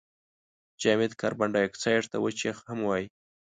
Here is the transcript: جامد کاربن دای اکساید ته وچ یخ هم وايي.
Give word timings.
جامد 0.81 1.11
کاربن 1.21 1.49
دای 1.51 1.65
اکساید 1.67 2.05
ته 2.11 2.17
وچ 2.19 2.37
یخ 2.47 2.57
هم 2.69 2.79
وايي. 2.87 3.05